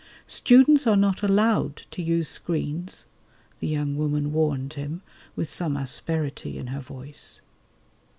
"Students 0.25 0.87
are 0.87 0.97
not 0.97 1.21
allowed 1.21 1.83
to 1.91 2.01
use 2.01 2.27
screens," 2.27 3.05
the 3.59 3.67
young 3.67 3.95
woman 3.95 4.33
warned 4.33 4.73
him 4.73 5.03
with 5.35 5.47
some 5.47 5.77
asperity 5.77 6.57
in 6.57 6.65
her 6.73 6.81
voice. 6.81 7.39